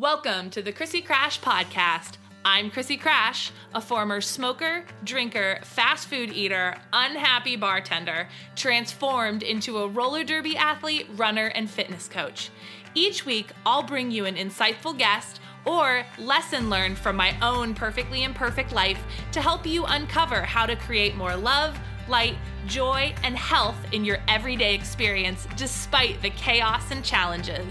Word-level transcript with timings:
Welcome 0.00 0.48
to 0.52 0.62
the 0.62 0.72
Krissy 0.72 1.06
Krash 1.06 1.38
Podcast. 1.40 2.16
I'm 2.42 2.70
Krissy 2.70 2.98
Krash, 2.98 3.50
a 3.74 3.82
former 3.82 4.22
smoker, 4.22 4.86
drinker, 5.04 5.58
fast 5.62 6.08
food 6.08 6.32
eater, 6.32 6.74
unhappy 6.90 7.54
bartender, 7.56 8.26
transformed 8.56 9.42
into 9.42 9.76
a 9.76 9.88
roller 9.88 10.24
derby 10.24 10.56
athlete, 10.56 11.06
runner, 11.16 11.48
and 11.48 11.68
fitness 11.68 12.08
coach. 12.08 12.48
Each 12.94 13.26
week, 13.26 13.50
I'll 13.66 13.82
bring 13.82 14.10
you 14.10 14.24
an 14.24 14.36
insightful 14.36 14.96
guest 14.96 15.38
or 15.66 16.06
lesson 16.18 16.70
learned 16.70 16.96
from 16.96 17.14
my 17.14 17.36
own 17.42 17.74
perfectly 17.74 18.22
imperfect 18.22 18.72
life 18.72 19.02
to 19.32 19.42
help 19.42 19.66
you 19.66 19.84
uncover 19.84 20.40
how 20.40 20.64
to 20.64 20.76
create 20.76 21.14
more 21.14 21.36
love, 21.36 21.78
light, 22.08 22.36
joy, 22.66 23.14
and 23.22 23.36
health 23.36 23.76
in 23.92 24.06
your 24.06 24.16
everyday 24.28 24.74
experience 24.74 25.46
despite 25.58 26.22
the 26.22 26.30
chaos 26.30 26.90
and 26.90 27.04
challenges. 27.04 27.70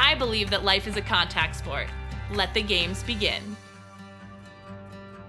I 0.00 0.14
believe 0.14 0.48
that 0.50 0.64
life 0.64 0.86
is 0.86 0.96
a 0.96 1.02
contact 1.02 1.56
sport. 1.56 1.88
Let 2.32 2.54
the 2.54 2.62
games 2.62 3.02
begin. 3.02 3.42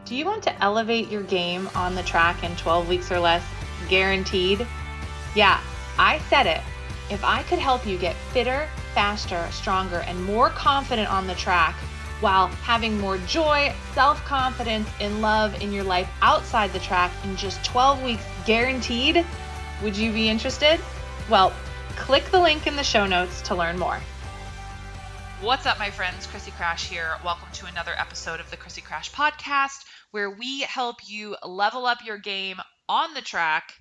Do 0.06 0.16
you 0.16 0.26
want 0.26 0.44
to 0.44 0.64
elevate 0.64 1.10
your 1.10 1.24
game 1.24 1.68
on 1.74 1.96
the 1.96 2.04
track 2.04 2.44
in 2.44 2.56
12 2.56 2.88
weeks 2.88 3.12
or 3.12 3.20
less? 3.20 3.44
Guaranteed? 3.90 4.66
Yeah, 5.36 5.60
I 5.98 6.20
said 6.30 6.46
it. 6.46 6.62
If 7.10 7.24
I 7.24 7.42
could 7.44 7.58
help 7.58 7.88
you 7.88 7.98
get 7.98 8.16
fitter, 8.32 8.68
faster, 8.94 9.44
stronger, 9.52 10.02
and 10.02 10.24
more 10.24 10.52
confident 10.52 11.12
on 11.12 11.26
the 11.26 11.34
track 11.34 11.74
while 12.22 12.48
having 12.48 13.00
more 13.00 13.18
joy, 13.20 13.74
self 13.96 14.24
confidence, 14.24 14.88
and 15.02 15.20
love 15.20 15.60
in 15.64 15.74
your 15.74 15.84
life 15.84 16.08
outside 16.22 16.72
the 16.74 16.80
track 16.80 17.12
in 17.24 17.36
just 17.36 17.66
12 17.66 18.04
weeks 18.04 18.24
guaranteed, 18.46 19.26
would 19.82 19.98
you 19.98 20.12
be 20.12 20.30
interested? 20.30 20.80
Well, 21.28 21.54
click 21.96 22.26
the 22.26 22.40
link 22.40 22.68
in 22.68 22.76
the 22.76 22.84
show 22.84 23.08
notes 23.08 23.42
to 23.44 23.56
learn 23.56 23.80
more. 23.80 24.00
What's 25.42 25.66
up, 25.66 25.80
my 25.80 25.90
friends? 25.90 26.28
Krissy 26.28 26.52
Krash 26.52 26.90
here. 26.90 27.16
Welcome 27.24 27.48
to 27.54 27.66
another 27.66 27.94
episode 27.98 28.42
of 28.42 28.52
the 28.52 28.58
Krissy 28.58 28.84
Krash 28.84 29.10
podcast, 29.10 29.86
where 30.12 30.30
we 30.30 30.60
help 30.64 30.98
you 31.08 31.38
level 31.42 31.86
up 31.86 32.00
your 32.04 32.18
game 32.18 32.58
on 32.90 33.14
the 33.14 33.22
track 33.22 33.72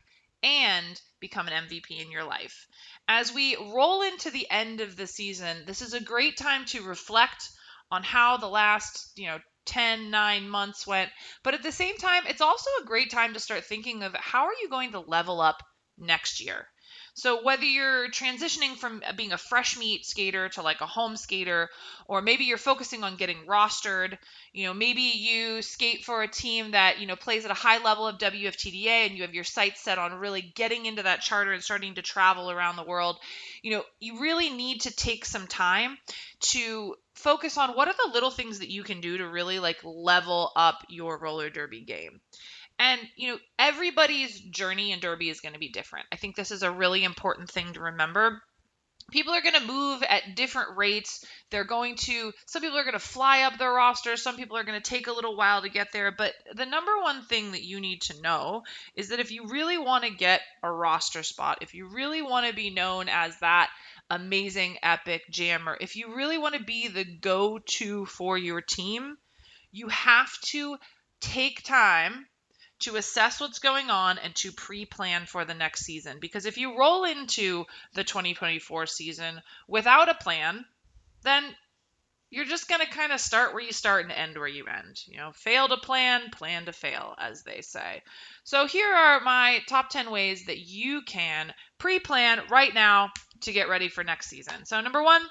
and 0.44 1.00
become 1.18 1.48
an 1.48 1.64
MVP 1.64 2.00
in 2.00 2.12
your 2.12 2.22
life. 2.22 2.68
As 3.08 3.34
we 3.34 3.56
roll 3.56 4.02
into 4.02 4.30
the 4.30 4.48
end 4.48 4.80
of 4.80 4.96
the 4.96 5.08
season, 5.08 5.64
this 5.66 5.82
is 5.82 5.94
a 5.94 6.00
great 6.00 6.36
time 6.36 6.64
to 6.66 6.84
reflect 6.84 7.48
on 7.90 8.04
how 8.04 8.36
the 8.36 8.46
last, 8.46 9.10
you 9.16 9.26
know, 9.26 9.38
10, 9.66 10.12
9 10.12 10.48
months 10.48 10.86
went. 10.86 11.10
But 11.42 11.54
at 11.54 11.64
the 11.64 11.72
same 11.72 11.96
time, 11.96 12.22
it's 12.28 12.40
also 12.40 12.70
a 12.80 12.86
great 12.86 13.10
time 13.10 13.34
to 13.34 13.40
start 13.40 13.64
thinking 13.64 14.04
of 14.04 14.14
how 14.14 14.44
are 14.44 14.54
you 14.62 14.68
going 14.68 14.92
to 14.92 15.00
level 15.00 15.40
up 15.40 15.60
next 15.98 16.40
year? 16.40 16.68
So 17.18 17.42
whether 17.42 17.64
you're 17.64 18.08
transitioning 18.10 18.76
from 18.76 19.02
being 19.16 19.32
a 19.32 19.38
fresh 19.38 19.76
meat 19.76 20.06
skater 20.06 20.50
to 20.50 20.62
like 20.62 20.80
a 20.82 20.86
home 20.86 21.16
skater, 21.16 21.68
or 22.06 22.22
maybe 22.22 22.44
you're 22.44 22.58
focusing 22.58 23.02
on 23.02 23.16
getting 23.16 23.38
rostered, 23.44 24.16
you 24.52 24.66
know, 24.66 24.72
maybe 24.72 25.02
you 25.02 25.60
skate 25.62 26.04
for 26.04 26.22
a 26.22 26.28
team 26.28 26.70
that, 26.70 27.00
you 27.00 27.08
know, 27.08 27.16
plays 27.16 27.44
at 27.44 27.50
a 27.50 27.54
high 27.54 27.82
level 27.82 28.06
of 28.06 28.18
WFTDA 28.18 29.06
and 29.06 29.16
you 29.16 29.22
have 29.22 29.34
your 29.34 29.42
sights 29.42 29.80
set 29.80 29.98
on 29.98 30.14
really 30.14 30.42
getting 30.42 30.86
into 30.86 31.02
that 31.02 31.20
charter 31.20 31.52
and 31.52 31.60
starting 31.60 31.96
to 31.96 32.02
travel 32.02 32.52
around 32.52 32.76
the 32.76 32.84
world, 32.84 33.18
you 33.62 33.72
know, 33.72 33.82
you 33.98 34.20
really 34.20 34.50
need 34.50 34.82
to 34.82 34.94
take 34.94 35.24
some 35.24 35.48
time 35.48 35.98
to 36.38 36.94
focus 37.14 37.58
on 37.58 37.70
what 37.70 37.88
are 37.88 37.94
the 37.94 38.12
little 38.12 38.30
things 38.30 38.60
that 38.60 38.70
you 38.70 38.84
can 38.84 39.00
do 39.00 39.18
to 39.18 39.26
really 39.26 39.58
like 39.58 39.78
level 39.82 40.52
up 40.54 40.84
your 40.88 41.18
roller 41.18 41.50
derby 41.50 41.80
game. 41.80 42.20
And, 42.78 43.00
you 43.16 43.32
know, 43.32 43.38
everybody's 43.58 44.38
journey 44.40 44.92
in 44.92 45.00
Derby 45.00 45.28
is 45.28 45.40
going 45.40 45.54
to 45.54 45.58
be 45.58 45.70
different. 45.70 46.06
I 46.12 46.16
think 46.16 46.36
this 46.36 46.52
is 46.52 46.62
a 46.62 46.70
really 46.70 47.02
important 47.02 47.50
thing 47.50 47.72
to 47.72 47.80
remember. 47.80 48.40
People 49.10 49.32
are 49.32 49.40
going 49.40 49.54
to 49.54 49.66
move 49.66 50.02
at 50.02 50.36
different 50.36 50.76
rates. 50.76 51.24
They're 51.50 51.64
going 51.64 51.96
to, 51.96 52.32
some 52.46 52.60
people 52.60 52.78
are 52.78 52.84
going 52.84 52.92
to 52.92 52.98
fly 52.98 53.42
up 53.42 53.58
their 53.58 53.72
roster. 53.72 54.16
Some 54.16 54.36
people 54.36 54.58
are 54.58 54.64
going 54.64 54.80
to 54.80 54.90
take 54.90 55.06
a 55.06 55.12
little 55.12 55.34
while 55.34 55.62
to 55.62 55.70
get 55.70 55.92
there. 55.92 56.12
But 56.12 56.34
the 56.54 56.66
number 56.66 56.92
one 57.00 57.22
thing 57.22 57.52
that 57.52 57.64
you 57.64 57.80
need 57.80 58.02
to 58.02 58.20
know 58.20 58.64
is 58.94 59.08
that 59.08 59.18
if 59.18 59.32
you 59.32 59.46
really 59.48 59.78
want 59.78 60.04
to 60.04 60.10
get 60.10 60.42
a 60.62 60.70
roster 60.70 61.22
spot, 61.22 61.58
if 61.62 61.74
you 61.74 61.88
really 61.88 62.20
want 62.20 62.46
to 62.46 62.54
be 62.54 62.70
known 62.70 63.08
as 63.08 63.38
that 63.38 63.70
amazing, 64.10 64.76
epic 64.82 65.22
jammer, 65.30 65.76
if 65.80 65.96
you 65.96 66.14
really 66.14 66.38
want 66.38 66.54
to 66.54 66.62
be 66.62 66.88
the 66.88 67.04
go 67.04 67.58
to 67.58 68.04
for 68.04 68.36
your 68.36 68.60
team, 68.60 69.16
you 69.72 69.88
have 69.88 70.30
to 70.42 70.76
take 71.20 71.64
time 71.64 72.26
to 72.80 72.96
assess 72.96 73.40
what's 73.40 73.58
going 73.58 73.90
on 73.90 74.18
and 74.18 74.34
to 74.36 74.52
pre 74.52 74.84
plan 74.84 75.26
for 75.26 75.44
the 75.44 75.54
next 75.54 75.84
season. 75.84 76.18
Because 76.20 76.46
if 76.46 76.58
you 76.58 76.78
roll 76.78 77.04
into 77.04 77.64
the 77.94 78.04
2024 78.04 78.86
season 78.86 79.40
without 79.66 80.08
a 80.08 80.14
plan, 80.14 80.64
then 81.22 81.44
you're 82.30 82.44
just 82.44 82.68
going 82.68 82.80
to 82.80 82.90
kind 82.90 83.12
of 83.12 83.20
start 83.20 83.54
where 83.54 83.62
you 83.62 83.72
start 83.72 84.04
and 84.04 84.12
end 84.12 84.36
where 84.36 84.46
you 84.46 84.66
end. 84.66 85.00
You 85.06 85.16
know, 85.16 85.32
fail 85.32 85.66
to 85.68 85.78
plan, 85.78 86.30
plan 86.30 86.66
to 86.66 86.72
fail, 86.72 87.14
as 87.18 87.42
they 87.42 87.62
say. 87.62 88.02
So 88.44 88.66
here 88.66 88.92
are 88.92 89.20
my 89.20 89.60
top 89.66 89.88
10 89.88 90.10
ways 90.10 90.46
that 90.46 90.58
you 90.58 91.02
can 91.02 91.52
pre 91.78 91.98
plan 91.98 92.42
right 92.50 92.72
now 92.74 93.10
to 93.42 93.52
get 93.52 93.68
ready 93.68 93.88
for 93.88 94.04
next 94.04 94.28
season. 94.28 94.66
So, 94.66 94.80
number 94.80 95.02
one, 95.02 95.22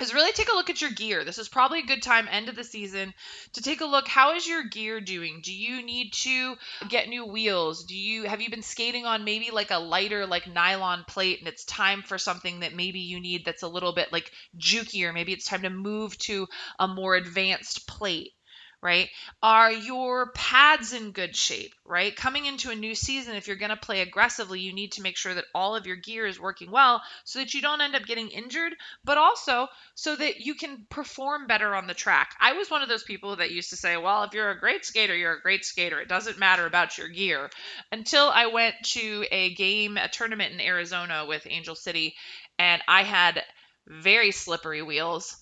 is 0.00 0.14
really 0.14 0.32
take 0.32 0.50
a 0.50 0.54
look 0.54 0.70
at 0.70 0.80
your 0.80 0.90
gear. 0.90 1.24
This 1.24 1.38
is 1.38 1.48
probably 1.48 1.80
a 1.80 1.86
good 1.86 2.02
time 2.02 2.28
end 2.30 2.48
of 2.48 2.56
the 2.56 2.64
season 2.64 3.14
to 3.52 3.62
take 3.62 3.80
a 3.80 3.86
look 3.86 4.08
how 4.08 4.34
is 4.34 4.46
your 4.46 4.64
gear 4.64 5.00
doing? 5.00 5.40
Do 5.42 5.52
you 5.52 5.82
need 5.82 6.12
to 6.12 6.56
get 6.88 7.08
new 7.08 7.24
wheels? 7.24 7.84
Do 7.84 7.96
you 7.96 8.24
have 8.24 8.40
you 8.40 8.50
been 8.50 8.62
skating 8.62 9.06
on 9.06 9.24
maybe 9.24 9.50
like 9.50 9.70
a 9.70 9.78
lighter 9.78 10.26
like 10.26 10.46
nylon 10.46 11.04
plate 11.06 11.40
and 11.40 11.48
it's 11.48 11.64
time 11.64 12.02
for 12.02 12.18
something 12.18 12.60
that 12.60 12.74
maybe 12.74 13.00
you 13.00 13.20
need 13.20 13.44
that's 13.44 13.62
a 13.62 13.68
little 13.68 13.94
bit 13.94 14.12
like 14.12 14.30
jukier. 14.56 15.12
Maybe 15.12 15.32
it's 15.32 15.46
time 15.46 15.62
to 15.62 15.70
move 15.70 16.16
to 16.18 16.46
a 16.78 16.88
more 16.88 17.14
advanced 17.14 17.86
plate 17.86 18.32
right? 18.82 19.08
Are 19.42 19.70
your 19.70 20.32
pads 20.32 20.92
in 20.92 21.12
good 21.12 21.36
shape, 21.36 21.74
right? 21.84 22.14
Coming 22.14 22.46
into 22.46 22.70
a 22.70 22.74
new 22.74 22.94
season, 22.94 23.34
if 23.34 23.46
you're 23.46 23.56
going 23.56 23.70
to 23.70 23.76
play 23.76 24.00
aggressively, 24.00 24.60
you 24.60 24.72
need 24.72 24.92
to 24.92 25.02
make 25.02 25.16
sure 25.16 25.34
that 25.34 25.44
all 25.54 25.76
of 25.76 25.86
your 25.86 25.96
gear 25.96 26.26
is 26.26 26.40
working 26.40 26.70
well 26.70 27.02
so 27.24 27.38
that 27.40 27.52
you 27.52 27.60
don't 27.60 27.82
end 27.82 27.94
up 27.94 28.06
getting 28.06 28.28
injured, 28.28 28.74
but 29.04 29.18
also 29.18 29.68
so 29.94 30.16
that 30.16 30.40
you 30.40 30.54
can 30.54 30.86
perform 30.88 31.46
better 31.46 31.74
on 31.74 31.86
the 31.86 31.94
track. 31.94 32.34
I 32.40 32.54
was 32.54 32.70
one 32.70 32.82
of 32.82 32.88
those 32.88 33.02
people 33.02 33.36
that 33.36 33.50
used 33.50 33.70
to 33.70 33.76
say, 33.76 33.96
well, 33.96 34.24
if 34.24 34.32
you're 34.32 34.50
a 34.50 34.58
great 34.58 34.84
skater, 34.86 35.16
you're 35.16 35.36
a 35.36 35.42
great 35.42 35.64
skater. 35.64 36.00
It 36.00 36.08
doesn't 36.08 36.38
matter 36.38 36.64
about 36.64 36.96
your 36.96 37.08
gear. 37.08 37.50
Until 37.92 38.30
I 38.30 38.46
went 38.46 38.76
to 38.84 39.26
a 39.30 39.54
game, 39.54 39.98
a 39.98 40.08
tournament 40.08 40.54
in 40.54 40.60
Arizona 40.60 41.26
with 41.28 41.46
Angel 41.48 41.74
City, 41.74 42.14
and 42.58 42.80
I 42.88 43.02
had 43.02 43.42
very 43.86 44.30
slippery 44.30 44.82
wheels 44.82 45.36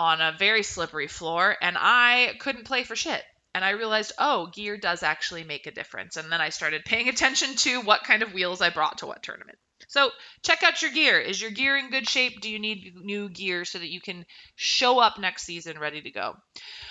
on 0.00 0.22
a 0.22 0.34
very 0.38 0.62
slippery 0.62 1.08
floor 1.08 1.54
and 1.60 1.76
I 1.78 2.34
couldn't 2.40 2.64
play 2.64 2.84
for 2.84 2.96
shit. 2.96 3.22
And 3.54 3.62
I 3.62 3.70
realized, 3.70 4.12
oh, 4.18 4.46
gear 4.46 4.78
does 4.78 5.02
actually 5.02 5.44
make 5.44 5.66
a 5.66 5.72
difference. 5.72 6.16
And 6.16 6.32
then 6.32 6.40
I 6.40 6.48
started 6.48 6.86
paying 6.86 7.08
attention 7.10 7.54
to 7.56 7.82
what 7.82 8.02
kind 8.02 8.22
of 8.22 8.32
wheels 8.32 8.62
I 8.62 8.70
brought 8.70 8.98
to 8.98 9.06
what 9.06 9.22
tournament. 9.22 9.58
So 9.88 10.10
check 10.42 10.62
out 10.62 10.80
your 10.80 10.92
gear. 10.92 11.20
Is 11.20 11.38
your 11.38 11.50
gear 11.50 11.76
in 11.76 11.90
good 11.90 12.08
shape? 12.08 12.40
Do 12.40 12.48
you 12.48 12.58
need 12.58 12.94
new 12.96 13.28
gear 13.28 13.66
so 13.66 13.78
that 13.78 13.90
you 13.90 14.00
can 14.00 14.24
show 14.56 14.98
up 14.98 15.18
next 15.18 15.44
season 15.44 15.78
ready 15.78 16.00
to 16.00 16.10
go? 16.10 16.34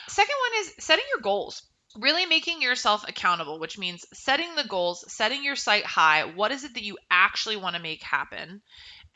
Second 0.07 0.35
one 0.51 0.61
is 0.61 0.73
setting 0.85 1.05
your 1.11 1.21
goals. 1.21 1.63
Really 1.97 2.27
making 2.27 2.61
yourself 2.61 3.03
accountable, 3.07 3.57
which 3.57 3.79
means 3.79 4.05
setting 4.13 4.53
the 4.53 4.67
goals, 4.67 5.03
setting 5.11 5.43
your 5.43 5.55
sight 5.55 5.85
high. 5.85 6.25
What 6.25 6.51
is 6.51 6.63
it 6.63 6.75
that 6.75 6.83
you 6.83 6.99
actually 7.09 7.57
want 7.57 7.75
to 7.75 7.81
make 7.81 8.03
happen? 8.03 8.61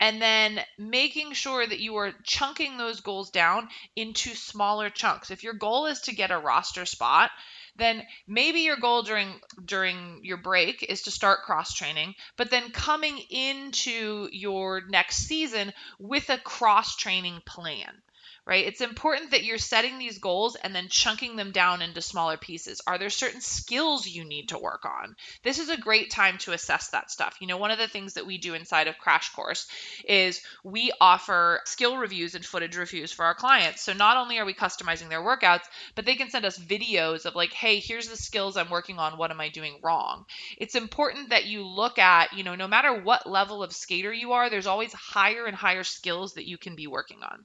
And 0.00 0.20
then 0.20 0.60
making 0.78 1.32
sure 1.32 1.66
that 1.66 1.80
you 1.80 1.96
are 1.96 2.12
chunking 2.24 2.76
those 2.76 3.00
goals 3.00 3.30
down 3.30 3.68
into 3.96 4.34
smaller 4.34 4.90
chunks. 4.90 5.30
If 5.30 5.42
your 5.42 5.54
goal 5.54 5.86
is 5.86 6.00
to 6.02 6.14
get 6.14 6.30
a 6.30 6.38
roster 6.38 6.84
spot, 6.84 7.30
then 7.76 8.02
maybe 8.26 8.60
your 8.60 8.76
goal 8.76 9.02
during 9.02 9.40
during 9.64 10.20
your 10.24 10.36
break 10.36 10.82
is 10.82 11.02
to 11.02 11.10
start 11.10 11.42
cross 11.42 11.74
training, 11.74 12.14
but 12.36 12.50
then 12.50 12.70
coming 12.70 13.18
into 13.30 14.28
your 14.32 14.82
next 14.88 15.16
season 15.16 15.72
with 15.98 16.30
a 16.30 16.38
cross 16.38 16.96
training 16.96 17.40
plan 17.46 18.02
right? 18.46 18.66
It's 18.66 18.80
important 18.80 19.30
that 19.30 19.44
you're 19.44 19.58
setting 19.58 19.98
these 19.98 20.18
goals 20.18 20.56
and 20.56 20.74
then 20.74 20.88
chunking 20.88 21.36
them 21.36 21.50
down 21.50 21.80
into 21.80 22.02
smaller 22.02 22.36
pieces. 22.36 22.80
Are 22.86 22.98
there 22.98 23.10
certain 23.10 23.40
skills 23.40 24.06
you 24.06 24.24
need 24.24 24.50
to 24.50 24.58
work 24.58 24.84
on? 24.84 25.16
This 25.42 25.58
is 25.58 25.70
a 25.70 25.76
great 25.76 26.10
time 26.10 26.38
to 26.38 26.52
assess 26.52 26.88
that 26.88 27.10
stuff. 27.10 27.36
You 27.40 27.46
know, 27.46 27.56
one 27.56 27.70
of 27.70 27.78
the 27.78 27.88
things 27.88 28.14
that 28.14 28.26
we 28.26 28.38
do 28.38 28.54
inside 28.54 28.86
of 28.86 28.96
Krash 28.98 29.34
Course 29.34 29.66
is 30.06 30.42
we 30.62 30.92
offer 31.00 31.60
skill 31.64 31.96
reviews 31.96 32.34
and 32.34 32.44
footage 32.44 32.76
reviews 32.76 33.12
for 33.12 33.24
our 33.24 33.34
clients. 33.34 33.82
So 33.82 33.92
not 33.92 34.16
only 34.16 34.38
are 34.38 34.44
we 34.44 34.54
customizing 34.54 35.08
their 35.08 35.22
workouts, 35.22 35.64
but 35.94 36.04
they 36.04 36.16
can 36.16 36.30
send 36.30 36.44
us 36.44 36.58
videos 36.58 37.24
of 37.24 37.34
like, 37.34 37.52
hey, 37.52 37.78
here's 37.78 38.08
the 38.08 38.16
skills 38.16 38.56
I'm 38.56 38.70
working 38.70 38.98
on. 38.98 39.16
What 39.16 39.30
am 39.30 39.40
I 39.40 39.48
doing 39.48 39.78
wrong? 39.82 40.26
It's 40.58 40.74
important 40.74 41.30
that 41.30 41.46
you 41.46 41.66
look 41.66 41.98
at, 41.98 42.34
you 42.34 42.44
know, 42.44 42.54
no 42.54 42.68
matter 42.68 42.92
what 42.92 43.28
level 43.28 43.62
of 43.62 43.72
skater 43.72 44.12
you 44.12 44.32
are, 44.32 44.50
there's 44.50 44.66
always 44.66 44.92
higher 44.92 45.46
and 45.46 45.56
higher 45.56 45.84
skills 45.84 46.34
that 46.34 46.46
you 46.46 46.58
can 46.58 46.76
be 46.76 46.86
working 46.86 47.22
on. 47.22 47.44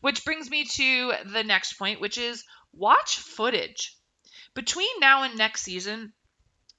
Which 0.00 0.24
brings 0.30 0.48
me 0.48 0.64
to 0.64 1.12
the 1.32 1.42
next 1.42 1.72
point, 1.72 2.00
which 2.00 2.16
is 2.16 2.44
watch 2.72 3.16
footage. 3.16 3.96
Between 4.54 5.00
now 5.00 5.24
and 5.24 5.36
next 5.36 5.62
season, 5.62 6.12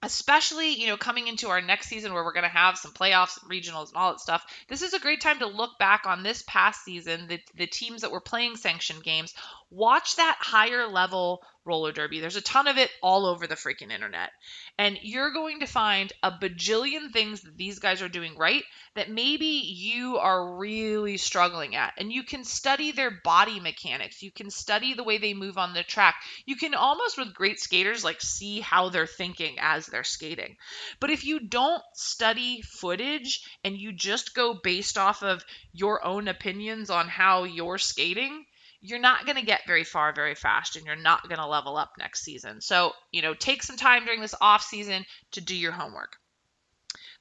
especially 0.01 0.69
you 0.79 0.87
know 0.87 0.95
coming 0.95 1.27
into 1.27 1.49
our 1.49 1.59
next 1.59 1.87
season 1.87 2.13
where 2.13 2.23
we're 2.23 2.31
going 2.31 2.43
to 2.43 2.49
have 2.49 2.77
some 2.77 2.93
playoffs 2.93 3.37
regionals 3.43 3.89
and 3.89 3.97
all 3.97 4.11
that 4.11 4.19
stuff 4.19 4.43
this 4.67 4.81
is 4.81 4.93
a 4.93 4.99
great 4.99 5.21
time 5.21 5.37
to 5.37 5.45
look 5.45 5.77
back 5.77 6.05
on 6.05 6.23
this 6.23 6.43
past 6.47 6.83
season 6.83 7.27
the, 7.27 7.39
the 7.55 7.67
teams 7.67 8.01
that 8.01 8.11
were 8.11 8.21
playing 8.21 8.55
sanctioned 8.55 9.03
games 9.03 9.35
watch 9.71 10.17
that 10.17 10.37
higher 10.39 10.87
level 10.87 11.41
roller 11.63 11.91
derby. 11.91 12.19
There's 12.19 12.35
a 12.35 12.41
ton 12.41 12.67
of 12.67 12.77
it 12.77 12.89
all 13.03 13.25
over 13.25 13.45
the 13.45 13.55
freaking 13.55 13.91
internet. 13.91 14.31
And 14.77 14.97
you're 15.01 15.31
going 15.31 15.59
to 15.59 15.67
find 15.67 16.11
a 16.23 16.31
bajillion 16.31 17.11
things 17.11 17.41
that 17.41 17.55
these 17.55 17.79
guys 17.79 18.01
are 18.01 18.09
doing 18.09 18.35
right 18.35 18.63
that 18.95 19.09
maybe 19.09 19.45
you 19.45 20.17
are 20.17 20.57
really 20.57 21.17
struggling 21.17 21.75
at. 21.75 21.93
And 21.97 22.11
you 22.11 22.23
can 22.23 22.43
study 22.43 22.91
their 22.91 23.11
body 23.23 23.59
mechanics. 23.59 24.21
You 24.21 24.31
can 24.31 24.49
study 24.49 24.93
the 24.93 25.03
way 25.03 25.19
they 25.19 25.33
move 25.33 25.57
on 25.57 25.73
the 25.73 25.83
track. 25.83 26.15
You 26.45 26.55
can 26.55 26.73
almost 26.73 27.17
with 27.17 27.33
great 27.33 27.59
skaters 27.59 28.03
like 28.03 28.21
see 28.21 28.59
how 28.59 28.89
they're 28.89 29.07
thinking 29.07 29.57
as 29.59 29.85
they're 29.85 30.03
skating. 30.03 30.57
But 30.99 31.11
if 31.11 31.23
you 31.25 31.39
don't 31.39 31.83
study 31.93 32.61
footage 32.61 33.47
and 33.63 33.77
you 33.77 33.93
just 33.93 34.33
go 34.33 34.55
based 34.61 34.97
off 34.97 35.21
of 35.23 35.45
your 35.71 36.03
own 36.03 36.27
opinions 36.27 36.89
on 36.89 37.07
how 37.07 37.43
you're 37.43 37.77
skating 37.77 38.45
you're 38.81 38.99
not 38.99 39.25
going 39.25 39.37
to 39.37 39.45
get 39.45 39.67
very 39.67 39.83
far 39.83 40.11
very 40.13 40.35
fast 40.35 40.75
and 40.75 40.85
you're 40.85 40.95
not 40.95 41.27
going 41.27 41.39
to 41.39 41.47
level 41.47 41.77
up 41.77 41.91
next 41.97 42.23
season. 42.23 42.61
So, 42.61 42.93
you 43.11 43.21
know, 43.21 43.33
take 43.33 43.61
some 43.63 43.77
time 43.77 44.05
during 44.05 44.21
this 44.21 44.35
off 44.41 44.63
season 44.63 45.05
to 45.33 45.41
do 45.41 45.55
your 45.55 45.71
homework. 45.71 46.17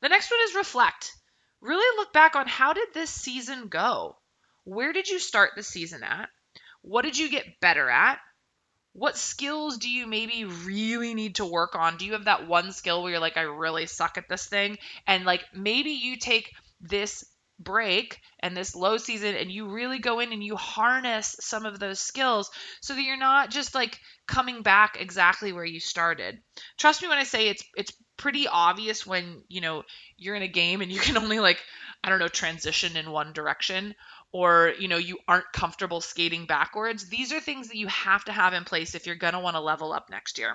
The 0.00 0.08
next 0.08 0.30
one 0.30 0.40
is 0.44 0.54
reflect. 0.54 1.12
Really 1.60 1.98
look 1.98 2.12
back 2.12 2.34
on 2.34 2.46
how 2.46 2.72
did 2.72 2.88
this 2.94 3.10
season 3.10 3.68
go? 3.68 4.16
Where 4.64 4.94
did 4.94 5.08
you 5.08 5.18
start 5.18 5.50
the 5.54 5.62
season 5.62 6.02
at? 6.02 6.30
What 6.80 7.02
did 7.02 7.18
you 7.18 7.30
get 7.30 7.60
better 7.60 7.90
at? 7.90 8.18
What 8.92 9.18
skills 9.18 9.76
do 9.76 9.88
you 9.88 10.06
maybe 10.06 10.46
really 10.46 11.14
need 11.14 11.36
to 11.36 11.44
work 11.44 11.74
on? 11.76 11.98
Do 11.98 12.06
you 12.06 12.14
have 12.14 12.24
that 12.24 12.48
one 12.48 12.72
skill 12.72 13.02
where 13.02 13.12
you're 13.12 13.20
like, 13.20 13.36
I 13.36 13.42
really 13.42 13.86
suck 13.86 14.16
at 14.16 14.28
this 14.28 14.46
thing? 14.46 14.78
And 15.06 15.24
like 15.26 15.44
maybe 15.54 15.90
you 15.90 16.16
take 16.16 16.50
this 16.80 17.24
break 17.60 18.18
and 18.40 18.56
this 18.56 18.74
low 18.74 18.96
season 18.96 19.36
and 19.36 19.50
you 19.50 19.68
really 19.68 19.98
go 19.98 20.18
in 20.18 20.32
and 20.32 20.42
you 20.42 20.56
harness 20.56 21.36
some 21.40 21.66
of 21.66 21.78
those 21.78 22.00
skills 22.00 22.50
so 22.80 22.94
that 22.94 23.02
you're 23.02 23.18
not 23.18 23.50
just 23.50 23.74
like 23.74 23.98
coming 24.26 24.62
back 24.62 24.96
exactly 24.98 25.52
where 25.52 25.64
you 25.64 25.78
started. 25.78 26.40
Trust 26.78 27.02
me 27.02 27.08
when 27.08 27.18
I 27.18 27.24
say 27.24 27.48
it's 27.48 27.62
it's 27.76 27.92
pretty 28.16 28.48
obvious 28.48 29.06
when, 29.06 29.42
you 29.48 29.60
know, 29.60 29.82
you're 30.16 30.34
in 30.34 30.42
a 30.42 30.48
game 30.48 30.80
and 30.80 30.90
you 30.90 30.98
can 30.98 31.16
only 31.18 31.38
like 31.38 31.62
I 32.02 32.08
don't 32.08 32.18
know 32.18 32.28
transition 32.28 32.96
in 32.96 33.10
one 33.10 33.32
direction 33.32 33.94
or, 34.32 34.72
you 34.78 34.88
know, 34.88 34.96
you 34.96 35.18
aren't 35.28 35.52
comfortable 35.52 36.00
skating 36.00 36.46
backwards. 36.46 37.08
These 37.08 37.32
are 37.32 37.40
things 37.40 37.68
that 37.68 37.76
you 37.76 37.88
have 37.88 38.24
to 38.24 38.32
have 38.32 38.54
in 38.54 38.64
place 38.64 38.94
if 38.94 39.06
you're 39.06 39.16
going 39.16 39.34
to 39.34 39.40
want 39.40 39.56
to 39.56 39.60
level 39.60 39.92
up 39.92 40.08
next 40.08 40.38
year. 40.38 40.54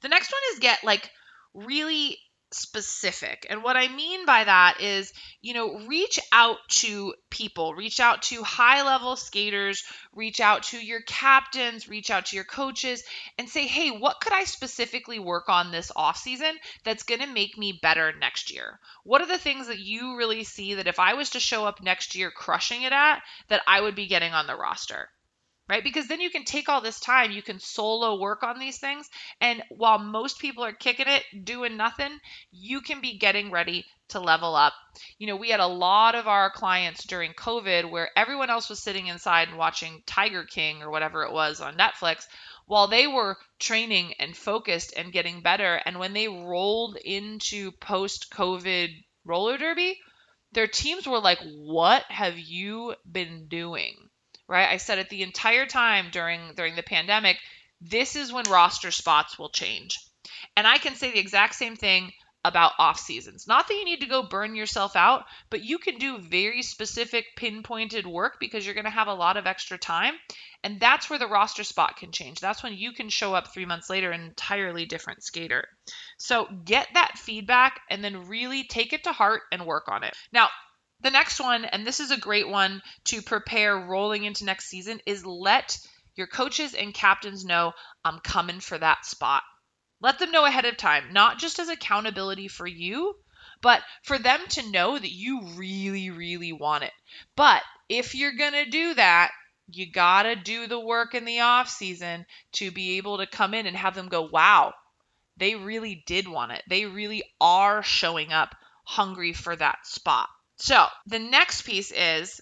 The 0.00 0.08
next 0.08 0.32
one 0.32 0.40
is 0.54 0.60
get 0.60 0.84
like 0.84 1.10
really 1.52 2.18
specific. 2.52 3.46
And 3.50 3.62
what 3.62 3.76
I 3.76 3.88
mean 3.88 4.24
by 4.26 4.44
that 4.44 4.80
is, 4.80 5.12
you 5.42 5.54
know, 5.54 5.80
reach 5.86 6.20
out 6.32 6.58
to 6.68 7.14
people, 7.30 7.74
reach 7.74 8.00
out 8.00 8.22
to 8.22 8.42
high 8.42 8.82
level 8.82 9.16
skaters, 9.16 9.84
reach 10.12 10.40
out 10.40 10.62
to 10.64 10.78
your 10.78 11.00
captains, 11.02 11.88
reach 11.88 12.10
out 12.10 12.26
to 12.26 12.36
your 12.36 12.44
coaches 12.44 13.02
and 13.38 13.48
say, 13.48 13.66
"Hey, 13.66 13.90
what 13.90 14.20
could 14.20 14.32
I 14.32 14.44
specifically 14.44 15.18
work 15.18 15.48
on 15.48 15.70
this 15.70 15.90
off 15.94 16.16
season 16.16 16.56
that's 16.84 17.02
going 17.02 17.20
to 17.20 17.26
make 17.26 17.58
me 17.58 17.78
better 17.82 18.12
next 18.12 18.50
year? 18.52 18.80
What 19.04 19.20
are 19.22 19.26
the 19.26 19.38
things 19.38 19.66
that 19.66 19.80
you 19.80 20.16
really 20.16 20.44
see 20.44 20.74
that 20.74 20.88
if 20.88 20.98
I 20.98 21.14
was 21.14 21.30
to 21.30 21.40
show 21.40 21.66
up 21.66 21.82
next 21.82 22.14
year 22.14 22.30
crushing 22.30 22.82
it 22.82 22.92
at, 22.92 23.22
that 23.48 23.62
I 23.66 23.80
would 23.80 23.94
be 23.94 24.06
getting 24.06 24.32
on 24.32 24.46
the 24.46 24.56
roster?" 24.56 25.10
Right? 25.68 25.82
Because 25.82 26.08
then 26.08 26.20
you 26.20 26.30
can 26.30 26.44
take 26.44 26.68
all 26.68 26.80
this 26.80 27.00
time, 27.00 27.30
you 27.32 27.42
can 27.42 27.58
solo 27.58 28.20
work 28.20 28.42
on 28.42 28.58
these 28.58 28.78
things. 28.78 29.08
And 29.40 29.62
while 29.70 29.98
most 29.98 30.38
people 30.38 30.64
are 30.64 30.72
kicking 30.72 31.08
it, 31.08 31.44
doing 31.44 31.76
nothing, 31.76 32.18
you 32.52 32.80
can 32.80 33.00
be 33.00 33.18
getting 33.18 33.50
ready 33.50 33.84
to 34.08 34.20
level 34.20 34.54
up. 34.54 34.72
You 35.18 35.26
know, 35.26 35.36
we 35.36 35.50
had 35.50 35.60
a 35.60 35.66
lot 35.66 36.14
of 36.14 36.28
our 36.28 36.50
clients 36.50 37.04
during 37.04 37.32
COVID 37.32 37.90
where 37.90 38.10
everyone 38.16 38.50
else 38.50 38.68
was 38.68 38.82
sitting 38.82 39.08
inside 39.08 39.48
and 39.48 39.58
watching 39.58 40.02
Tiger 40.06 40.44
King 40.44 40.82
or 40.82 40.90
whatever 40.90 41.24
it 41.24 41.32
was 41.32 41.60
on 41.60 41.76
Netflix 41.76 42.26
while 42.66 42.88
they 42.88 43.06
were 43.06 43.36
training 43.58 44.14
and 44.18 44.36
focused 44.36 44.92
and 44.96 45.12
getting 45.12 45.40
better. 45.40 45.80
And 45.84 45.98
when 45.98 46.12
they 46.12 46.28
rolled 46.28 46.96
into 46.96 47.72
post 47.72 48.30
COVID 48.32 48.90
roller 49.24 49.58
derby, 49.58 49.98
their 50.52 50.68
teams 50.68 51.06
were 51.06 51.20
like, 51.20 51.38
What 51.40 52.04
have 52.04 52.38
you 52.38 52.94
been 53.10 53.48
doing? 53.48 54.05
Right? 54.48 54.68
I 54.68 54.76
said 54.76 54.98
it 54.98 55.08
the 55.08 55.22
entire 55.22 55.66
time 55.66 56.06
during 56.10 56.54
during 56.54 56.76
the 56.76 56.82
pandemic, 56.82 57.38
this 57.80 58.16
is 58.16 58.32
when 58.32 58.44
roster 58.50 58.90
spots 58.90 59.38
will 59.38 59.50
change. 59.50 59.98
And 60.56 60.66
I 60.66 60.78
can 60.78 60.94
say 60.94 61.12
the 61.12 61.18
exact 61.18 61.54
same 61.54 61.76
thing 61.76 62.12
about 62.44 62.72
off 62.78 63.00
seasons. 63.00 63.48
Not 63.48 63.66
that 63.66 63.74
you 63.74 63.84
need 63.84 64.02
to 64.02 64.06
go 64.06 64.22
burn 64.22 64.54
yourself 64.54 64.94
out, 64.94 65.24
but 65.50 65.64
you 65.64 65.78
can 65.78 65.98
do 65.98 66.18
very 66.18 66.62
specific 66.62 67.24
pinpointed 67.36 68.06
work 68.06 68.36
because 68.38 68.64
you're 68.64 68.74
going 68.74 68.84
to 68.84 68.90
have 68.90 69.08
a 69.08 69.14
lot 69.14 69.36
of 69.36 69.48
extra 69.48 69.76
time. 69.76 70.14
And 70.62 70.78
that's 70.78 71.10
where 71.10 71.18
the 71.18 71.26
roster 71.26 71.64
spot 71.64 71.96
can 71.96 72.12
change. 72.12 72.38
That's 72.38 72.62
when 72.62 72.74
you 72.74 72.92
can 72.92 73.08
show 73.08 73.34
up 73.34 73.52
3 73.52 73.64
months 73.64 73.90
later 73.90 74.12
an 74.12 74.20
entirely 74.20 74.86
different 74.86 75.24
skater. 75.24 75.66
So 76.18 76.46
get 76.64 76.86
that 76.94 77.18
feedback 77.18 77.80
and 77.90 78.02
then 78.02 78.28
really 78.28 78.62
take 78.62 78.92
it 78.92 79.04
to 79.04 79.12
heart 79.12 79.42
and 79.50 79.66
work 79.66 79.88
on 79.88 80.04
it. 80.04 80.14
Now, 80.32 80.48
the 81.00 81.10
next 81.10 81.40
one, 81.40 81.64
and 81.64 81.86
this 81.86 82.00
is 82.00 82.10
a 82.10 82.18
great 82.18 82.48
one 82.48 82.82
to 83.04 83.22
prepare 83.22 83.76
rolling 83.76 84.24
into 84.24 84.44
next 84.44 84.66
season, 84.66 85.00
is 85.06 85.24
let 85.24 85.78
your 86.14 86.26
coaches 86.26 86.74
and 86.74 86.94
captains 86.94 87.44
know 87.44 87.72
I'm 88.04 88.18
coming 88.20 88.60
for 88.60 88.78
that 88.78 89.04
spot. 89.04 89.42
Let 90.00 90.18
them 90.18 90.30
know 90.30 90.44
ahead 90.44 90.64
of 90.64 90.76
time, 90.76 91.12
not 91.12 91.38
just 91.38 91.58
as 91.58 91.68
accountability 91.68 92.48
for 92.48 92.66
you, 92.66 93.14
but 93.62 93.82
for 94.02 94.18
them 94.18 94.40
to 94.50 94.70
know 94.70 94.98
that 94.98 95.12
you 95.12 95.42
really, 95.54 96.10
really 96.10 96.52
want 96.52 96.84
it. 96.84 96.92
But 97.36 97.62
if 97.88 98.14
you're 98.14 98.36
going 98.36 98.52
to 98.52 98.70
do 98.70 98.94
that, 98.94 99.30
you 99.68 99.90
got 99.90 100.24
to 100.24 100.36
do 100.36 100.66
the 100.66 100.78
work 100.78 101.14
in 101.14 101.24
the 101.24 101.40
off 101.40 101.68
season 101.68 102.24
to 102.52 102.70
be 102.70 102.98
able 102.98 103.18
to 103.18 103.26
come 103.26 103.54
in 103.54 103.66
and 103.66 103.76
have 103.76 103.94
them 103.94 104.08
go, 104.08 104.22
wow, 104.22 104.74
they 105.36 105.54
really 105.54 106.02
did 106.06 106.28
want 106.28 106.52
it. 106.52 106.62
They 106.68 106.86
really 106.86 107.22
are 107.40 107.82
showing 107.82 108.32
up 108.32 108.54
hungry 108.84 109.32
for 109.32 109.56
that 109.56 109.86
spot. 109.86 110.28
So 110.56 110.86
the 111.06 111.18
next 111.18 111.62
piece 111.62 111.92
is 111.92 112.40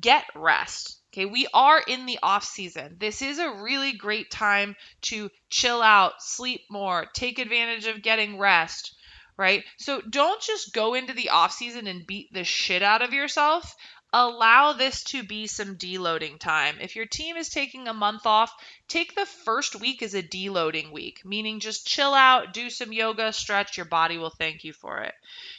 get 0.00 0.24
rest. 0.34 1.00
Okay, 1.12 1.24
we 1.24 1.46
are 1.54 1.80
in 1.80 2.04
the 2.04 2.18
off 2.22 2.44
season. 2.44 2.96
This 2.98 3.22
is 3.22 3.38
a 3.38 3.62
really 3.62 3.92
great 3.94 4.30
time 4.30 4.76
to 5.02 5.30
chill 5.48 5.80
out, 5.80 6.20
sleep 6.20 6.62
more, 6.70 7.06
take 7.14 7.38
advantage 7.38 7.86
of 7.86 8.02
getting 8.02 8.38
rest, 8.38 8.94
right? 9.38 9.64
So 9.78 10.02
don't 10.02 10.42
just 10.42 10.74
go 10.74 10.94
into 10.94 11.14
the 11.14 11.30
off 11.30 11.52
season 11.52 11.86
and 11.86 12.06
beat 12.06 12.32
the 12.32 12.44
shit 12.44 12.82
out 12.82 13.02
of 13.02 13.14
yourself 13.14 13.74
allow 14.18 14.72
this 14.72 15.02
to 15.04 15.22
be 15.22 15.46
some 15.46 15.76
deloading 15.76 16.38
time. 16.38 16.76
If 16.80 16.96
your 16.96 17.04
team 17.04 17.36
is 17.36 17.50
taking 17.50 17.86
a 17.86 17.92
month 17.92 18.24
off, 18.24 18.50
take 18.88 19.14
the 19.14 19.26
first 19.26 19.78
week 19.78 20.02
as 20.02 20.14
a 20.14 20.22
deloading 20.22 20.90
week, 20.90 21.20
meaning 21.22 21.60
just 21.60 21.86
chill 21.86 22.14
out, 22.14 22.54
do 22.54 22.70
some 22.70 22.94
yoga, 22.94 23.30
stretch, 23.32 23.76
your 23.76 23.84
body 23.84 24.16
will 24.16 24.30
thank 24.30 24.64
you 24.64 24.72
for 24.72 25.00
it. 25.00 25.12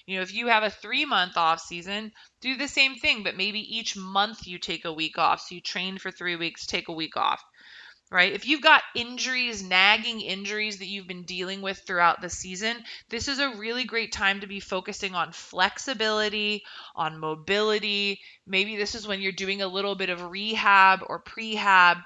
You 0.08 0.18
know, 0.18 0.24
if 0.24 0.34
you 0.34 0.48
have 0.48 0.64
a 0.64 0.72
3 0.72 1.06
month 1.06 1.38
off 1.38 1.60
season, 1.60 2.12
do 2.42 2.58
the 2.58 2.68
same 2.68 2.96
thing, 2.96 3.22
but 3.22 3.38
maybe 3.38 3.78
each 3.78 3.96
month 3.96 4.48
you 4.48 4.58
take 4.58 4.86
a 4.86 4.94
week 4.94 5.20
off. 5.20 5.42
So 5.42 5.54
you 5.54 5.62
train 5.62 6.00
for 6.00 6.10
3 6.10 6.36
weeks, 6.36 6.66
take 6.66 6.88
a 6.88 6.94
week 6.94 7.16
off 7.16 7.44
right? 8.10 8.32
If 8.32 8.48
you've 8.48 8.62
got 8.62 8.84
injuries, 8.96 9.62
nagging 9.62 10.22
injuries 10.22 10.80
that 10.80 10.88
you've 10.88 11.08
been 11.08 11.24
dealing 11.24 11.62
with 11.62 11.80
throughout 11.80 12.22
the 12.22 12.30
season, 12.30 12.78
this 13.10 13.28
is 13.28 13.40
a 13.40 13.56
really 13.56 13.84
great 13.84 14.12
time 14.12 14.42
to 14.42 14.48
be 14.48 14.60
focusing 14.60 15.14
on 15.14 15.34
flexibility, 15.34 16.64
on 16.96 17.20
mobility. 17.20 18.22
Maybe 18.46 18.78
this 18.78 18.96
is 18.96 19.08
when 19.08 19.20
you're 19.20 19.34
doing 19.34 19.62
a 19.62 19.68
little 19.68 19.96
bit 19.96 20.10
of 20.10 20.32
rehab 20.32 21.02
or 21.06 21.22
prehab. 21.22 22.04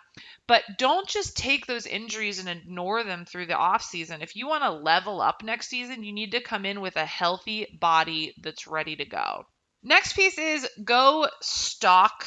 But 0.47 0.63
don't 0.77 1.07
just 1.07 1.37
take 1.37 1.67
those 1.67 1.85
injuries 1.85 2.39
and 2.39 2.49
ignore 2.49 3.03
them 3.03 3.25
through 3.25 3.45
the 3.45 3.57
off 3.57 3.83
season. 3.83 4.21
If 4.21 4.35
you 4.35 4.47
want 4.47 4.63
to 4.63 4.71
level 4.71 5.21
up 5.21 5.43
next 5.43 5.67
season, 5.67 6.03
you 6.03 6.13
need 6.13 6.31
to 6.31 6.41
come 6.41 6.65
in 6.65 6.81
with 6.81 6.95
a 6.95 7.05
healthy 7.05 7.77
body 7.79 8.33
that's 8.41 8.67
ready 8.67 8.95
to 8.95 9.05
go. 9.05 9.45
Next 9.83 10.13
piece 10.13 10.37
is 10.37 10.67
go 10.83 11.27
stalk 11.41 12.25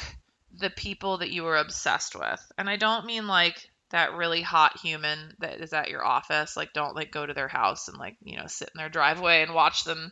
the 0.59 0.69
people 0.69 1.17
that 1.19 1.31
you 1.31 1.43
were 1.43 1.57
obsessed 1.57 2.15
with. 2.15 2.41
And 2.57 2.69
I 2.69 2.75
don't 2.77 3.05
mean 3.05 3.27
like 3.27 3.69
that 3.91 4.13
really 4.13 4.41
hot 4.41 4.79
human 4.79 5.17
that 5.39 5.61
is 5.61 5.73
at 5.73 5.89
your 5.89 6.03
office. 6.03 6.57
Like, 6.57 6.73
don't 6.73 6.95
like 6.95 7.11
go 7.11 7.25
to 7.25 7.33
their 7.33 7.47
house 7.47 7.87
and 7.87 7.97
like, 7.97 8.17
you 8.21 8.37
know, 8.37 8.47
sit 8.47 8.69
in 8.73 8.79
their 8.79 8.89
driveway 8.89 9.41
and 9.43 9.53
watch 9.53 9.83
them 9.83 10.11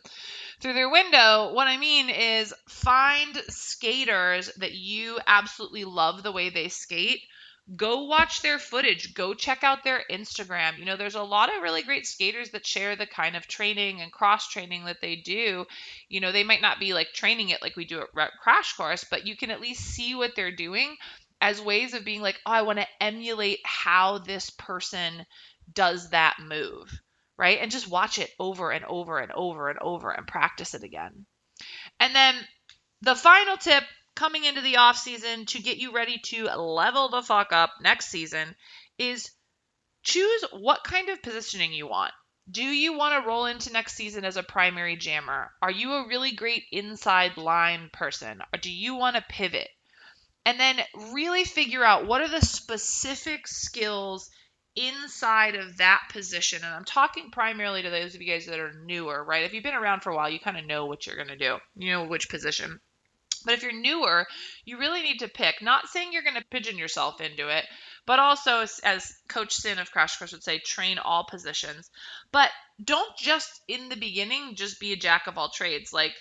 through 0.60 0.74
their 0.74 0.90
window. 0.90 1.52
What 1.52 1.66
I 1.66 1.76
mean 1.76 2.08
is 2.08 2.54
find 2.68 3.36
skaters 3.48 4.50
that 4.58 4.72
you 4.72 5.18
absolutely 5.26 5.84
love 5.84 6.22
the 6.22 6.32
way 6.32 6.50
they 6.50 6.68
skate 6.68 7.20
go 7.76 8.04
watch 8.04 8.42
their 8.42 8.58
footage 8.58 9.14
go 9.14 9.32
check 9.32 9.64
out 9.64 9.84
their 9.84 10.02
instagram 10.10 10.78
you 10.78 10.84
know 10.84 10.96
there's 10.96 11.14
a 11.14 11.22
lot 11.22 11.54
of 11.54 11.62
really 11.62 11.82
great 11.82 12.06
skaters 12.06 12.50
that 12.50 12.66
share 12.66 12.94
the 12.94 13.06
kind 13.06 13.36
of 13.36 13.46
training 13.46 14.02
and 14.02 14.12
cross 14.12 14.48
training 14.48 14.84
that 14.84 15.00
they 15.00 15.16
do 15.16 15.64
you 16.08 16.20
know 16.20 16.30
they 16.30 16.44
might 16.44 16.60
not 16.60 16.78
be 16.78 16.92
like 16.92 17.08
training 17.14 17.48
it 17.48 17.62
like 17.62 17.74
we 17.74 17.86
do 17.86 18.00
at 18.00 18.30
Krash 18.46 18.76
Course 18.76 19.04
but 19.10 19.26
you 19.26 19.34
can 19.34 19.50
at 19.50 19.62
least 19.62 19.80
see 19.80 20.14
what 20.14 20.36
they're 20.36 20.54
doing 20.54 20.94
as 21.40 21.60
ways 21.60 21.94
of 21.94 22.04
being 22.04 22.20
like 22.20 22.38
oh 22.44 22.52
i 22.52 22.62
want 22.62 22.78
to 22.78 22.86
emulate 23.00 23.60
how 23.64 24.18
this 24.18 24.50
person 24.50 25.24
does 25.72 26.10
that 26.10 26.36
move 26.46 27.00
right? 27.36 27.58
And 27.60 27.70
just 27.70 27.88
watch 27.88 28.18
it 28.18 28.30
over 28.38 28.70
and 28.70 28.84
over 28.84 29.18
and 29.18 29.32
over 29.32 29.68
and 29.68 29.78
over 29.80 30.10
and 30.10 30.26
practice 30.26 30.74
it 30.74 30.84
again. 30.84 31.26
And 32.00 32.14
then 32.14 32.34
the 33.02 33.14
final 33.14 33.56
tip 33.56 33.84
coming 34.14 34.44
into 34.44 34.60
the 34.60 34.76
off 34.76 34.96
season 34.96 35.46
to 35.46 35.60
get 35.60 35.78
you 35.78 35.92
ready 35.92 36.18
to 36.18 36.44
level 36.44 37.08
the 37.08 37.22
fuck 37.22 37.52
up 37.52 37.70
next 37.80 38.06
season 38.06 38.54
is 38.98 39.30
choose 40.02 40.44
what 40.52 40.84
kind 40.84 41.08
of 41.08 41.22
positioning 41.22 41.72
you 41.72 41.86
want. 41.86 42.12
Do 42.50 42.62
you 42.62 42.92
want 42.92 43.22
to 43.22 43.26
roll 43.26 43.46
into 43.46 43.72
next 43.72 43.94
season 43.94 44.24
as 44.24 44.36
a 44.36 44.42
primary 44.42 44.96
jammer? 44.96 45.50
Are 45.62 45.70
you 45.70 45.92
a 45.92 46.06
really 46.06 46.32
great 46.32 46.64
inside 46.70 47.38
line 47.38 47.88
person? 47.92 48.42
Or 48.52 48.58
do 48.58 48.70
you 48.70 48.94
want 48.96 49.16
to 49.16 49.24
pivot? 49.28 49.68
And 50.44 50.60
then 50.60 50.76
really 51.12 51.44
figure 51.44 51.82
out 51.82 52.06
what 52.06 52.20
are 52.20 52.28
the 52.28 52.42
specific 52.42 53.48
skills 53.48 54.30
inside 54.76 55.54
of 55.54 55.78
that 55.78 56.02
position. 56.10 56.62
And 56.62 56.74
I'm 56.74 56.84
talking 56.84 57.30
primarily 57.30 57.82
to 57.82 57.90
those 57.90 58.14
of 58.14 58.20
you 58.20 58.30
guys 58.30 58.46
that 58.46 58.60
are 58.60 58.74
newer, 58.84 59.24
right? 59.24 59.44
If 59.44 59.54
you've 59.54 59.62
been 59.62 59.74
around 59.74 60.00
for 60.00 60.10
a 60.10 60.16
while, 60.16 60.28
you 60.28 60.38
kind 60.38 60.58
of 60.58 60.66
know 60.66 60.84
what 60.84 61.06
you're 61.06 61.16
going 61.16 61.28
to 61.28 61.36
do, 61.36 61.56
you 61.76 61.92
know 61.92 62.04
which 62.04 62.28
position. 62.28 62.80
But 63.44 63.54
if 63.54 63.62
you're 63.62 63.72
newer, 63.72 64.26
you 64.64 64.78
really 64.78 65.02
need 65.02 65.20
to 65.20 65.28
pick. 65.28 65.62
Not 65.62 65.88
saying 65.88 66.12
you're 66.12 66.22
going 66.22 66.36
to 66.36 66.44
pigeon 66.50 66.78
yourself 66.78 67.20
into 67.20 67.48
it, 67.48 67.64
but 68.06 68.18
also, 68.18 68.60
as, 68.60 68.80
as 68.84 69.16
Coach 69.28 69.54
Sin 69.54 69.78
of 69.78 69.92
Krash 69.92 70.18
Course 70.18 70.32
would 70.32 70.44
say, 70.44 70.58
train 70.58 70.98
all 70.98 71.24
positions. 71.24 71.90
But 72.32 72.50
don't 72.82 73.16
just 73.16 73.62
in 73.68 73.88
the 73.88 73.96
beginning 73.96 74.54
just 74.56 74.80
be 74.80 74.92
a 74.92 74.96
jack 74.96 75.26
of 75.26 75.38
all 75.38 75.48
trades. 75.48 75.92
Like 75.92 76.14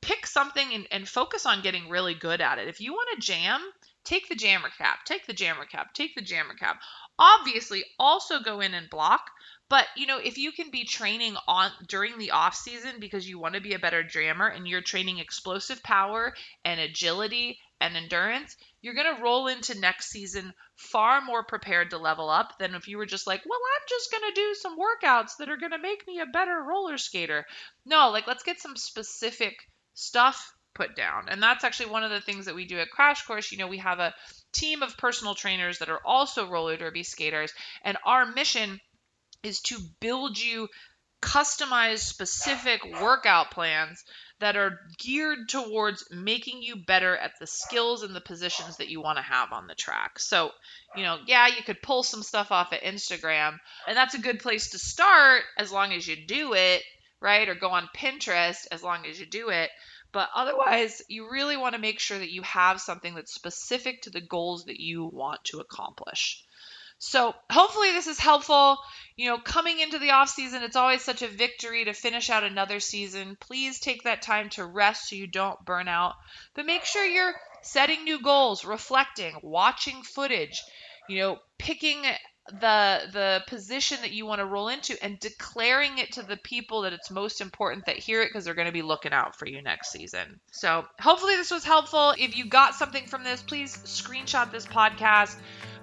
pick 0.00 0.26
something 0.26 0.74
and, 0.74 0.86
and 0.90 1.08
focus 1.08 1.46
on 1.46 1.62
getting 1.62 1.88
really 1.88 2.14
good 2.14 2.40
at 2.40 2.58
it. 2.58 2.68
If 2.68 2.80
you 2.80 2.92
want 2.92 3.08
to 3.14 3.26
jam, 3.26 3.60
take 4.08 4.28
the 4.28 4.34
jammer 4.34 4.70
cap, 4.78 5.04
take 5.04 5.26
the 5.26 5.34
jammer 5.34 5.66
cap, 5.66 5.92
take 5.92 6.14
the 6.14 6.22
jammer 6.22 6.54
cap. 6.54 6.80
Obviously, 7.18 7.84
also 7.98 8.40
go 8.40 8.60
in 8.60 8.72
and 8.72 8.88
block, 8.88 9.30
but 9.68 9.86
you 9.96 10.06
know, 10.06 10.18
if 10.18 10.38
you 10.38 10.50
can 10.50 10.70
be 10.70 10.84
training 10.84 11.36
on 11.46 11.70
during 11.86 12.16
the 12.16 12.30
off 12.30 12.54
season 12.54 13.00
because 13.00 13.28
you 13.28 13.38
want 13.38 13.54
to 13.54 13.60
be 13.60 13.74
a 13.74 13.78
better 13.78 14.02
jammer 14.02 14.48
and 14.48 14.66
you're 14.66 14.80
training 14.80 15.18
explosive 15.18 15.82
power 15.82 16.32
and 16.64 16.80
agility 16.80 17.58
and 17.80 17.96
endurance, 17.96 18.56
you're 18.80 18.94
going 18.94 19.14
to 19.14 19.22
roll 19.22 19.46
into 19.46 19.78
next 19.78 20.08
season 20.08 20.54
far 20.76 21.20
more 21.20 21.44
prepared 21.44 21.90
to 21.90 21.98
level 21.98 22.30
up 22.30 22.58
than 22.58 22.74
if 22.74 22.88
you 22.88 22.96
were 22.96 23.06
just 23.06 23.26
like, 23.26 23.42
well, 23.44 23.60
I'm 23.76 23.86
just 23.88 24.10
going 24.10 24.32
to 24.32 24.40
do 24.40 24.54
some 24.54 24.78
workouts 24.78 25.36
that 25.38 25.50
are 25.50 25.58
going 25.58 25.72
to 25.72 25.78
make 25.78 26.06
me 26.06 26.20
a 26.20 26.26
better 26.26 26.62
roller 26.62 26.96
skater. 26.96 27.44
No, 27.84 28.08
like 28.08 28.26
let's 28.26 28.42
get 28.42 28.58
some 28.58 28.74
specific 28.74 29.68
stuff 29.92 30.54
put 30.74 30.96
down. 30.96 31.28
And 31.28 31.42
that's 31.42 31.64
actually 31.64 31.90
one 31.90 32.04
of 32.04 32.10
the 32.10 32.20
things 32.20 32.46
that 32.46 32.54
we 32.54 32.66
do 32.66 32.78
at 32.78 32.88
Krash 32.96 33.26
Course. 33.26 33.52
You 33.52 33.58
know, 33.58 33.66
we 33.66 33.78
have 33.78 33.98
a 33.98 34.14
team 34.52 34.82
of 34.82 34.96
personal 34.96 35.34
trainers 35.34 35.78
that 35.78 35.88
are 35.88 36.00
also 36.04 36.48
roller 36.48 36.76
derby 36.76 37.02
skaters, 37.02 37.52
and 37.84 37.96
our 38.04 38.26
mission 38.26 38.80
is 39.42 39.60
to 39.60 39.78
build 40.00 40.38
you 40.38 40.68
customized 41.20 42.00
specific 42.00 42.80
workout 43.00 43.50
plans 43.50 44.04
that 44.40 44.56
are 44.56 44.78
geared 44.98 45.48
towards 45.48 46.04
making 46.12 46.62
you 46.62 46.76
better 46.76 47.16
at 47.16 47.32
the 47.40 47.46
skills 47.46 48.04
and 48.04 48.14
the 48.14 48.20
positions 48.20 48.76
that 48.76 48.88
you 48.88 49.00
want 49.00 49.16
to 49.16 49.22
have 49.22 49.52
on 49.52 49.66
the 49.66 49.74
track. 49.74 50.18
So, 50.18 50.50
you 50.94 51.02
know, 51.02 51.18
yeah, 51.26 51.48
you 51.48 51.62
could 51.64 51.82
pull 51.82 52.04
some 52.04 52.22
stuff 52.22 52.52
off 52.52 52.72
at 52.72 52.82
Instagram, 52.82 53.58
and 53.88 53.96
that's 53.96 54.14
a 54.14 54.20
good 54.20 54.38
place 54.38 54.70
to 54.70 54.78
start 54.78 55.42
as 55.58 55.72
long 55.72 55.92
as 55.92 56.06
you 56.06 56.14
do 56.26 56.54
it, 56.54 56.82
right? 57.20 57.48
Or 57.48 57.56
go 57.56 57.70
on 57.70 57.88
Pinterest 57.96 58.66
as 58.70 58.82
long 58.82 59.04
as 59.06 59.18
you 59.18 59.26
do 59.26 59.48
it. 59.48 59.70
But 60.18 60.30
otherwise, 60.34 61.00
you 61.06 61.30
really 61.30 61.56
want 61.56 61.76
to 61.76 61.80
make 61.80 62.00
sure 62.00 62.18
that 62.18 62.32
you 62.32 62.42
have 62.42 62.80
something 62.80 63.14
that's 63.14 63.32
specific 63.32 64.02
to 64.02 64.10
the 64.10 64.20
goals 64.20 64.64
that 64.64 64.80
you 64.80 65.04
want 65.04 65.44
to 65.44 65.60
accomplish. 65.60 66.42
So 66.98 67.36
hopefully 67.48 67.92
this 67.92 68.08
is 68.08 68.18
helpful. 68.18 68.78
You 69.14 69.28
know, 69.28 69.38
coming 69.38 69.78
into 69.78 70.00
the 70.00 70.10
off 70.10 70.28
season, 70.28 70.64
it's 70.64 70.74
always 70.74 71.04
such 71.04 71.22
a 71.22 71.28
victory 71.28 71.84
to 71.84 71.92
finish 71.92 72.30
out 72.30 72.42
another 72.42 72.80
season. 72.80 73.36
Please 73.38 73.78
take 73.78 74.02
that 74.02 74.20
time 74.20 74.48
to 74.50 74.66
rest 74.66 75.08
so 75.08 75.14
you 75.14 75.28
don't 75.28 75.64
burn 75.64 75.86
out. 75.86 76.14
But 76.54 76.66
make 76.66 76.84
sure 76.84 77.06
you're 77.06 77.36
setting 77.62 78.02
new 78.02 78.20
goals, 78.20 78.64
reflecting, 78.64 79.36
watching 79.44 80.02
footage, 80.02 80.64
you 81.08 81.18
know, 81.18 81.38
picking 81.58 82.04
the 82.60 83.02
the 83.12 83.42
position 83.46 83.98
that 84.02 84.10
you 84.10 84.26
want 84.26 84.40
to 84.40 84.44
roll 84.44 84.68
into 84.68 84.96
and 85.02 85.18
declaring 85.20 85.98
it 85.98 86.12
to 86.12 86.22
the 86.22 86.36
people 86.36 86.82
that 86.82 86.92
it's 86.92 87.10
most 87.10 87.40
important 87.40 87.86
that 87.86 87.96
hear 87.96 88.22
it 88.22 88.28
because 88.28 88.44
they're 88.44 88.54
going 88.54 88.66
to 88.66 88.72
be 88.72 88.82
looking 88.82 89.12
out 89.12 89.36
for 89.36 89.46
you 89.46 89.60
next 89.62 89.90
season. 89.90 90.40
So, 90.50 90.84
hopefully 91.00 91.36
this 91.36 91.50
was 91.50 91.64
helpful. 91.64 92.14
If 92.18 92.36
you 92.36 92.46
got 92.46 92.74
something 92.74 93.06
from 93.06 93.24
this, 93.24 93.42
please 93.42 93.76
screenshot 93.76 94.50
this 94.50 94.66
podcast 94.66 95.36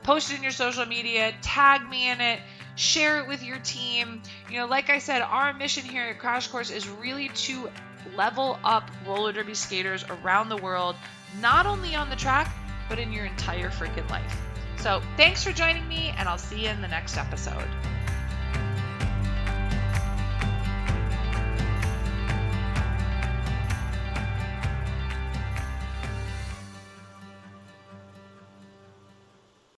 post 0.06 0.32
it 0.32 0.38
in 0.38 0.44
your 0.44 0.52
social 0.52 0.86
media, 0.86 1.34
tag 1.42 1.90
me 1.90 2.10
in 2.10 2.22
it, 2.22 2.40
share 2.76 3.20
it 3.20 3.28
with 3.28 3.44
your 3.44 3.58
team. 3.60 4.22
You 4.50 4.60
know, 4.60 4.68
like 4.68 4.90
I 4.90 5.00
said, 5.00 5.22
our 5.22 5.52
mission 5.54 5.84
here 5.84 6.04
at 6.04 6.20
Krash 6.20 6.50
Course 6.50 6.70
is 6.70 6.88
really 6.88 7.30
to 7.30 7.70
level 8.16 8.60
up 8.64 8.90
roller 9.08 9.34
derby 9.34 9.56
skaters 9.56 10.06
around 10.08 10.50
the 10.50 10.58
world, 10.58 10.96
not 11.42 11.66
only 11.66 11.96
on 11.96 12.10
the 12.10 12.16
track, 12.16 12.54
but 12.88 13.00
in 13.00 13.12
your 13.12 13.26
entire 13.26 13.70
freaking 13.70 14.08
life. 14.12 14.55
So, 14.86 15.02
thanks 15.18 15.44
for 15.44 15.52
joining 15.52 15.88
me, 15.88 16.14
and 16.16 16.30
I'll 16.30 16.38
see 16.38 16.66
you 16.66 16.70
in 16.70 16.80
the 16.80 16.88
next 16.88 17.18
episode. 17.18 17.68